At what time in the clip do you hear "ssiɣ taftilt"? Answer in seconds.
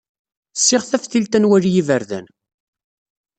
0.59-1.37